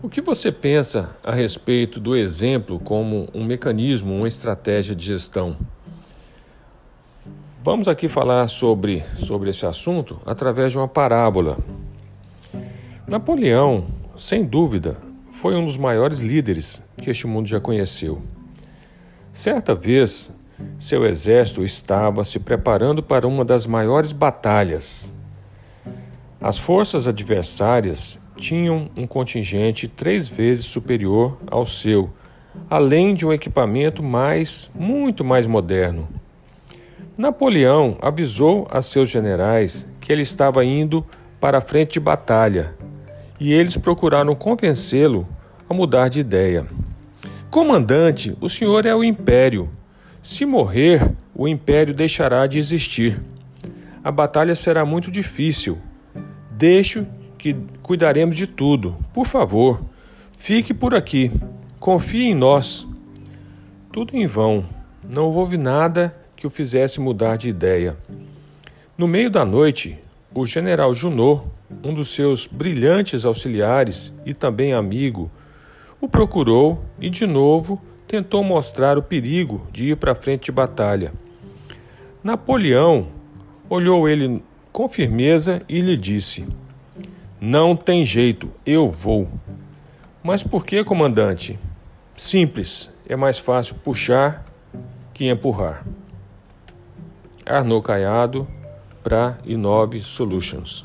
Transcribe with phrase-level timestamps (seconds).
[0.00, 5.56] O que você pensa a respeito do exemplo como um mecanismo, uma estratégia de gestão?
[7.64, 11.58] Vamos aqui falar sobre, sobre esse assunto através de uma parábola.
[13.08, 14.96] Napoleão, sem dúvida,
[15.32, 18.22] foi um dos maiores líderes que este mundo já conheceu.
[19.32, 20.30] Certa vez,
[20.78, 25.12] seu exército estava se preparando para uma das maiores batalhas.
[26.40, 32.08] As forças adversárias tinham um contingente três vezes superior ao seu,
[32.70, 36.08] além de um equipamento mais, muito mais moderno.
[37.16, 41.04] Napoleão avisou a seus generais que ele estava indo
[41.40, 42.74] para a frente de batalha
[43.40, 45.26] e eles procuraram convencê-lo
[45.68, 46.64] a mudar de ideia.
[47.50, 49.68] Comandante, o senhor é o império.
[50.22, 53.20] Se morrer, o império deixará de existir.
[54.02, 55.78] A batalha será muito difícil.
[56.50, 57.06] Deixo
[57.38, 58.96] que cuidaremos de tudo.
[59.14, 59.80] Por favor,
[60.36, 61.30] fique por aqui.
[61.78, 62.86] Confie em nós.
[63.92, 64.66] Tudo em vão.
[65.08, 67.96] Não houve nada que o fizesse mudar de ideia.
[68.96, 69.98] No meio da noite,
[70.34, 71.42] o general Junot,
[71.82, 75.30] um dos seus brilhantes auxiliares e também amigo,
[76.00, 81.12] o procurou e de novo tentou mostrar o perigo de ir para frente de batalha.
[82.22, 83.08] Napoleão
[83.68, 86.46] olhou ele com firmeza e lhe disse:
[87.40, 89.28] não tem jeito, eu vou.
[90.22, 91.58] Mas por que, comandante?
[92.16, 94.44] Simples, é mais fácil puxar
[95.14, 95.84] que empurrar.
[97.46, 98.46] Arnaud Caiado
[99.02, 100.84] para Inove Solutions.